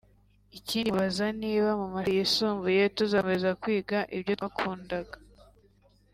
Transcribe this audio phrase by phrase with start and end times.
[0.57, 5.17] Ikindi mubaza niba mu mashuli yisumbuye tuzakomeza kwiga ibyo twakundaga